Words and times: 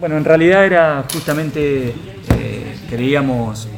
Bueno, 0.00 0.16
en 0.16 0.24
realidad 0.24 0.64
era 0.64 1.04
justamente, 1.12 1.88
eh, 1.90 2.76
creíamos, 2.88 3.66
eh, 3.66 3.68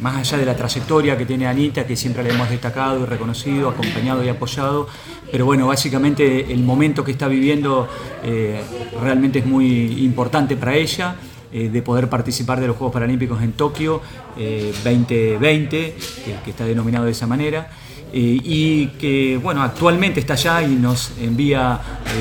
más 0.00 0.18
allá 0.18 0.38
de 0.38 0.46
la 0.46 0.54
trayectoria 0.54 1.18
que 1.18 1.26
tiene 1.26 1.48
Anita, 1.48 1.84
que 1.84 1.96
siempre 1.96 2.22
la 2.22 2.28
hemos 2.32 2.48
destacado 2.48 3.02
y 3.02 3.06
reconocido, 3.06 3.70
acompañado 3.70 4.22
y 4.22 4.28
apoyado, 4.28 4.86
pero 5.32 5.46
bueno, 5.46 5.66
básicamente 5.66 6.52
el 6.52 6.62
momento 6.62 7.02
que 7.02 7.10
está 7.10 7.26
viviendo 7.26 7.88
eh, 8.22 8.62
realmente 9.02 9.40
es 9.40 9.46
muy 9.46 10.04
importante 10.04 10.56
para 10.56 10.76
ella 10.76 11.16
de 11.52 11.82
poder 11.82 12.08
participar 12.08 12.58
de 12.60 12.66
los 12.66 12.76
Juegos 12.76 12.92
Paralímpicos 12.92 13.40
en 13.40 13.52
Tokio 13.52 14.02
2020, 14.36 15.96
que, 16.44 16.50
está 16.50 16.64
denominado 16.64 17.04
de 17.04 17.12
esa 17.12 17.28
manera. 17.28 17.70
y 18.12 18.88
que 18.98 19.38
bueno, 19.40 19.62
actualmente 19.62 20.18
está 20.18 20.32
allá 20.32 20.62
y 20.64 20.74
nos 20.74 21.12
envía 21.20 21.78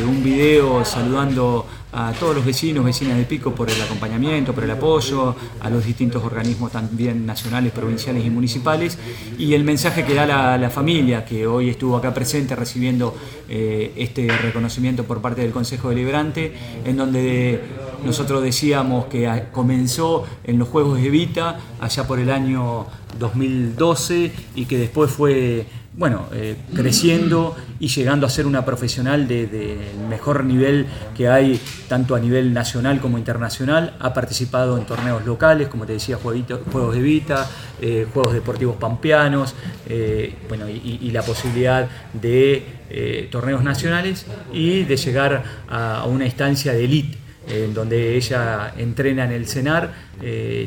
un 0.07 0.23
video 0.23 0.85
saludando 0.85 1.65
a 1.93 2.11
todos 2.13 2.35
los 2.35 2.45
vecinos, 2.45 2.83
vecinas 2.83 3.17
de 3.17 3.23
Pico 3.23 3.53
por 3.53 3.69
el 3.69 3.79
acompañamiento, 3.81 4.53
por 4.53 4.63
el 4.63 4.71
apoyo, 4.71 5.35
a 5.59 5.69
los 5.69 5.85
distintos 5.85 6.23
organismos 6.23 6.71
también 6.71 7.25
nacionales, 7.25 7.71
provinciales 7.71 8.25
y 8.25 8.29
municipales, 8.29 8.97
y 9.37 9.53
el 9.53 9.63
mensaje 9.63 10.03
que 10.03 10.13
da 10.13 10.57
la, 10.57 10.69
familia, 10.69 11.23
que 11.23 11.45
hoy 11.45 11.69
estuvo 11.69 11.95
acá 11.95 12.13
presente 12.13 12.55
recibiendo 12.55 13.15
eh, 13.47 13.93
este 13.95 14.27
reconocimiento 14.27 15.03
por 15.03 15.21
parte 15.21 15.41
del 15.41 15.51
Consejo 15.51 15.89
Deliberante, 15.89 16.53
en 16.83 16.97
donde 16.97 17.61
nosotros 18.03 18.41
decíamos 18.41 19.05
que 19.05 19.45
comenzó 19.51 20.25
en 20.43 20.57
los 20.57 20.67
Juegos 20.67 20.99
de 20.99 21.07
Evita, 21.07 21.59
allá 21.79 22.07
por 22.07 22.19
el 22.19 22.31
año 22.31 22.87
2012, 23.19 24.31
y 24.55 24.65
que 24.65 24.77
después 24.77 25.11
fue 25.11 25.67
bueno, 25.95 26.27
eh, 26.33 26.57
creciendo 26.73 27.55
y 27.79 27.87
llegando 27.87 28.25
a 28.25 28.29
ser 28.29 28.47
una 28.47 28.65
profesional 28.65 29.27
del 29.27 29.51
de, 29.51 29.77
mejor 30.09 30.43
nivel 30.43 30.87
que 31.15 31.27
hay, 31.27 31.59
tanto 31.87 32.15
a 32.15 32.19
nivel 32.19 32.51
nacional 32.53 32.99
como 32.99 33.19
internacional. 33.19 33.95
Ha 33.99 34.13
participado 34.13 34.77
en 34.77 34.85
torneos 34.85 35.23
locales, 35.25 35.67
como 35.67 35.85
te 35.85 35.93
decía, 35.93 36.17
Juegos 36.17 36.95
de 36.95 37.01
Vita, 37.01 37.47
eh, 37.79 38.07
Juegos 38.11 38.33
Deportivos 38.33 38.77
Pampeanos, 38.77 39.53
eh, 39.87 40.35
bueno, 40.49 40.67
y, 40.67 41.11
la 41.13 41.21
posibilidad 41.21 41.87
de 42.13 43.27
torneos 43.31 43.63
nacionales 43.63 44.25
y 44.51 44.83
de 44.83 44.97
llegar 44.97 45.43
a, 45.69 46.05
una 46.07 46.25
instancia 46.25 46.73
de 46.73 46.85
elite 46.85 47.22
en 47.47 47.73
donde 47.73 48.15
ella 48.15 48.73
entrena 48.77 49.25
en 49.25 49.31
el 49.31 49.47
CENAR, 49.47 50.13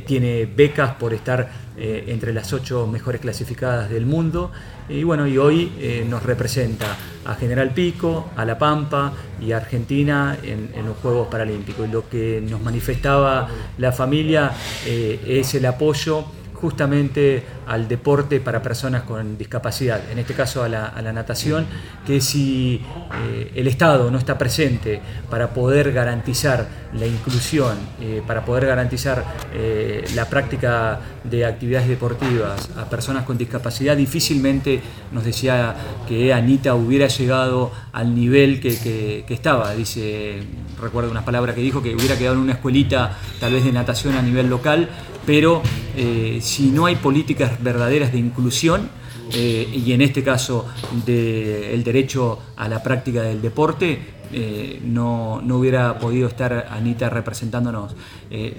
tiene 0.06 0.46
becas 0.46 0.94
por 0.94 1.14
estar 1.14 1.66
entre 1.76 2.32
las 2.32 2.52
ocho 2.52 2.86
mejores 2.86 3.20
clasificadas 3.20 3.88
del 3.88 4.04
mundo 4.04 4.50
y 4.88 5.02
bueno, 5.02 5.26
y 5.26 5.36
hoy 5.36 5.72
eh, 5.80 6.06
nos 6.08 6.22
representa 6.22 6.96
a 7.24 7.34
General 7.34 7.70
Pico, 7.70 8.30
a 8.36 8.44
La 8.44 8.56
Pampa 8.56 9.12
y 9.40 9.50
a 9.50 9.56
Argentina 9.56 10.36
en, 10.42 10.70
los 10.84 10.96
Juegos 10.98 11.26
Paralímpicos. 11.26 11.88
Y 11.88 11.92
lo 11.92 12.08
que 12.08 12.40
nos 12.48 12.60
manifestaba 12.62 13.48
la 13.78 13.90
familia 13.90 14.52
eh, 14.86 15.20
es 15.26 15.54
el 15.54 15.66
apoyo 15.66 16.24
justamente 16.60 17.42
al 17.66 17.88
deporte 17.88 18.40
para 18.40 18.62
personas 18.62 19.02
con 19.02 19.36
discapacidad, 19.36 20.00
en 20.10 20.18
este 20.18 20.34
caso 20.34 20.62
a 20.62 20.68
la, 20.68 21.12
natación, 21.12 21.66
que 22.06 22.20
si 22.20 22.80
eh, 23.28 23.52
el 23.54 23.66
Estado 23.66 24.10
no 24.10 24.18
está 24.18 24.36
presente 24.36 25.00
para 25.30 25.50
poder 25.50 25.92
garantizar 25.92 26.66
la 26.92 27.06
inclusión, 27.06 27.76
eh, 28.00 28.22
para 28.26 28.44
poder 28.44 28.66
garantizar 28.66 29.24
eh, 29.52 30.04
la 30.14 30.26
práctica 30.26 31.00
de 31.24 31.44
actividades 31.44 31.88
deportivas 31.88 32.70
a 32.76 32.88
personas 32.88 33.24
con 33.24 33.38
discapacidad, 33.38 33.96
difícilmente 33.96 34.80
nos 35.12 35.24
decía 35.24 35.74
que 36.08 36.32
Anita 36.32 36.74
hubiera 36.74 37.08
llegado 37.08 37.72
al 37.92 38.14
nivel 38.14 38.60
que, 38.60 39.24
que 39.26 39.34
estaba. 39.34 39.72
Dice, 39.74 40.40
recuerdo 40.80 41.10
unas 41.10 41.24
palabras 41.24 41.54
que 41.54 41.60
dijo, 41.60 41.82
que 41.82 41.94
hubiera 41.94 42.16
quedado 42.16 42.34
en 42.36 42.42
una 42.42 42.52
escuelita 42.52 43.16
tal 43.40 43.52
vez 43.52 43.64
de 43.64 43.72
natación 43.72 44.14
a 44.14 44.22
nivel 44.22 44.48
local, 44.48 44.88
pero 45.26 45.60
eh, 45.96 46.38
si 46.40 46.70
no 46.70 46.86
hay 46.86 46.96
políticas 46.96 47.62
verdaderas 47.62 48.12
de 48.12 48.18
inclusión, 48.18 48.88
eh, 49.32 49.68
y 49.84 49.92
en 49.92 50.02
este 50.02 50.22
caso 50.22 50.66
del 51.04 51.82
derecho 51.82 52.38
a 52.56 52.68
la 52.68 52.82
práctica 52.82 53.22
del 53.22 53.42
deporte, 53.42 53.98
eh, 54.32 54.80
no, 54.84 55.42
hubiera 55.50 55.98
podido 55.98 56.28
estar 56.28 56.68
Anita 56.70 57.08
representándonos. 57.10 57.94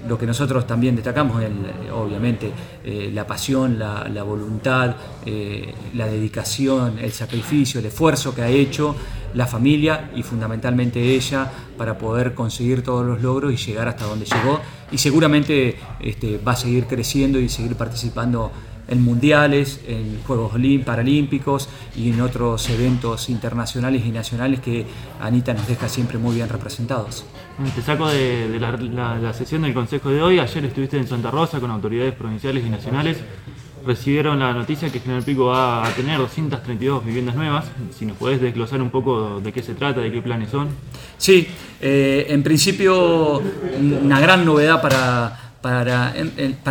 lo 0.08 0.18
que 0.18 0.26
nosotros 0.26 0.66
también 0.66 0.96
destacamos 0.96 1.42
es, 1.42 1.50
obviamente, 1.92 2.50
la 3.12 3.26
pasión, 3.26 3.78
la, 3.78 4.08
la 4.08 4.22
voluntad, 4.22 4.96
la 5.94 6.06
dedicación, 6.06 6.98
el 6.98 7.12
sacrificio, 7.12 7.80
el 7.80 7.86
esfuerzo 7.86 8.34
que 8.34 8.42
ha 8.42 8.48
hecho 8.48 8.96
la 9.34 9.46
familia 9.46 10.10
y 10.14 10.22
fundamentalmente 10.22 11.00
ella 11.00 11.50
para 11.76 11.98
poder 11.98 12.34
conseguir 12.34 12.82
todos 12.82 13.06
los 13.06 13.22
logros 13.22 13.52
y 13.52 13.56
llegar 13.56 13.88
hasta 13.88 14.04
donde 14.04 14.24
llegó. 14.24 14.60
Y 14.90 14.98
seguramente 14.98 15.76
este, 16.00 16.38
va 16.38 16.52
a 16.52 16.56
seguir 16.56 16.86
creciendo 16.86 17.38
y 17.38 17.48
seguir 17.48 17.76
participando 17.76 18.50
en 18.88 19.04
mundiales, 19.04 19.80
en 19.86 20.20
Juegos 20.26 20.52
Paralímpicos 20.84 21.68
y 21.96 22.10
en 22.10 22.20
otros 22.20 22.68
eventos 22.70 23.28
internacionales 23.28 24.04
y 24.04 24.10
nacionales 24.10 24.60
que 24.60 24.86
Anita 25.20 25.54
nos 25.54 25.68
deja 25.68 25.88
siempre 25.88 26.18
muy 26.18 26.34
bien 26.34 26.48
representados. 26.48 27.24
Te 27.74 27.82
saco 27.82 28.08
de, 28.08 28.58
la, 28.58 29.32
sesión 29.32 29.62
del 29.62 29.74
Consejo 29.74 30.10
de 30.10 30.22
hoy. 30.22 30.38
Ayer 30.38 30.64
estuviste 30.64 30.96
en 30.96 31.06
Santa 31.06 31.30
Rosa 31.30 31.60
con 31.60 31.70
autoridades 31.70 32.14
provinciales 32.14 32.64
y 32.64 32.70
nacionales 32.70 33.18
recibieron 33.86 34.38
la 34.38 34.52
noticia 34.52 34.90
que 34.90 35.00
General 35.00 35.22
Pico 35.22 35.46
va 35.46 35.86
a 35.86 35.90
tener 35.92 36.18
232 36.18 37.04
viviendas 37.04 37.34
nuevas. 37.34 37.64
Si 37.96 38.04
nos 38.04 38.16
podés 38.16 38.40
desglosar 38.40 38.82
un 38.82 38.90
poco 38.90 39.40
de 39.40 39.52
qué 39.52 39.62
se 39.62 39.74
trata, 39.74 40.00
de 40.00 40.12
qué 40.12 40.20
planes 40.20 40.50
son. 40.50 40.68
Sí, 41.16 41.48
eh, 41.80 42.26
en 42.28 42.42
principio 42.42 43.40
una 44.02 44.20
gran 44.20 44.44
novedad 44.44 44.82
para, 44.82 45.52
para, 45.60 46.14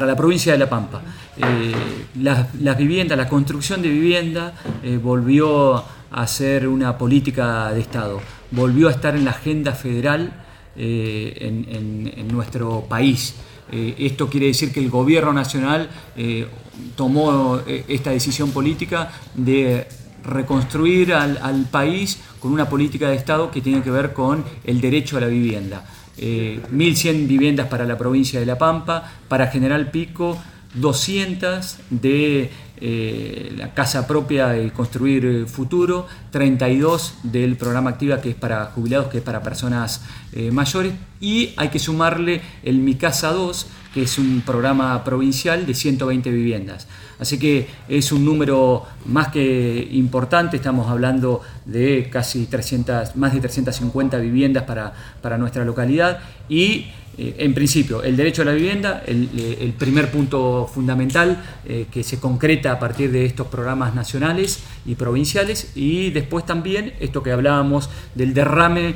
la 0.06 0.16
provincia 0.16 0.54
de 0.54 0.60
La 0.60 0.70
Pampa. 0.70 1.02
Eh, 1.40 1.74
las, 2.22 2.78
viviendas, 2.78 3.18
la 3.18 3.28
construcción 3.28 3.82
de 3.82 3.90
vivienda 3.90 4.54
eh, 4.84 4.98
volvió 4.98 5.84
a 6.12 6.28
ser 6.28 6.68
una 6.68 6.98
política 6.98 7.72
de 7.72 7.82
Estado, 7.82 8.22
volvió 8.52 8.88
a 8.88 8.92
estar 8.92 9.16
en 9.16 9.26
la 9.26 9.32
agenda 9.32 9.74
federal 9.74 10.44
en 10.76 12.28
nuestro 12.28 12.86
país. 12.88 13.36
Eh, 13.72 13.96
esto 14.00 14.30
quiere 14.30 14.48
decir 14.48 14.72
que 14.72 14.80
el 14.80 14.90
gobierno 14.90 15.34
nacional 15.34 15.90
eh, 16.16 16.48
tomó 16.96 17.60
eh, 17.68 17.84
esta 17.88 18.12
decisión 18.12 18.52
política 18.52 19.12
de 19.36 19.88
reconstruir 20.24 21.14
al, 21.14 21.66
país 21.70 22.20
con 22.40 22.52
una 22.52 22.70
política 22.70 23.10
de 23.10 23.16
Estado 23.16 23.52
que 23.52 23.62
tiene 23.62 23.82
que 23.82 23.92
ver 23.92 24.14
con 24.14 24.44
el 24.64 24.82
derecho 24.82 25.18
a 25.18 25.22
la 25.22 25.28
vivienda. 25.28 25.86
1.100 26.18 27.28
viviendas 27.28 27.68
para 27.68 27.86
la 27.86 27.96
provincia 27.96 28.40
de 28.40 28.46
La 28.46 28.58
Pampa, 28.58 29.04
para 29.28 29.48
General 29.48 29.92
Pico 29.92 30.36
200 30.76 31.78
de 31.90 32.52
eh, 32.80 33.54
la 33.58 33.74
casa 33.74 34.06
propia 34.06 34.56
y 34.62 34.70
construir 34.70 35.48
futuro, 35.48 36.06
32 36.30 37.16
del 37.24 37.58
programa 37.58 37.90
activa 37.90 38.22
que 38.22 38.30
es 38.30 38.36
para 38.36 38.66
jubilados, 38.66 39.08
que 39.08 39.18
es 39.18 39.24
para 39.24 39.42
personas 39.42 40.02
eh, 40.34 40.52
mayores, 40.52 40.94
y 41.20 41.54
hay 41.58 41.70
que 41.70 41.80
sumarle 41.80 42.42
el 42.62 42.78
Mi 42.78 42.94
Casa 42.94 43.32
2, 43.32 43.66
que 43.96 44.04
es 44.04 44.20
un 44.20 44.42
programa 44.46 45.04
provincial 45.04 45.66
de 45.66 45.74
120 45.74 46.30
viviendas. 46.30 46.88
Así 47.20 47.40
que 47.40 47.68
es 47.90 48.12
un 48.12 48.24
número 48.24 48.86
más 49.06 49.30
que 49.30 49.88
importante, 49.94 50.58
estamos 50.58 50.88
hablando 50.88 51.42
de 51.66 52.10
casi 52.12 52.46
300, 52.46 53.16
más 53.16 53.34
de 53.34 53.40
350 53.40 54.20
viviendas 54.20 54.66
para, 54.66 54.94
para 55.24 55.40
nuestra 55.40 55.66
localidad. 55.66 56.20
Y 56.48 56.86
eh, 57.18 57.36
en 57.40 57.54
principio, 57.56 58.04
el 58.04 58.16
derecho 58.16 58.44
a 58.44 58.46
la 58.46 58.52
vivienda, 58.52 59.02
el, 59.08 59.30
eh, 59.36 59.74
primer 59.78 60.12
punto 60.12 60.70
fundamental 60.72 61.44
eh, 61.66 61.88
que 61.92 62.04
se 62.04 62.20
concreta 62.20 62.72
a 62.72 62.80
partir 62.80 63.12
de 63.12 63.26
estos 63.26 63.48
programas 63.48 63.96
nacionales 63.96 64.60
y 64.86 64.94
provinciales, 64.94 65.72
y 65.76 66.12
después 66.12 66.46
también 66.46 66.94
esto 67.00 67.24
que 67.24 67.32
hablábamos 67.32 67.90
del 68.16 68.34
derrame 68.34 68.96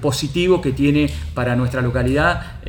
positivo 0.00 0.62
que 0.62 0.70
tiene 0.70 1.10
para 1.34 1.56
nuestra 1.56 1.82
localidad 1.82 2.52